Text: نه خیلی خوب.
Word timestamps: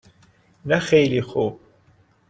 نه 0.65 0.79
خیلی 0.79 1.21
خوب. 1.21 1.59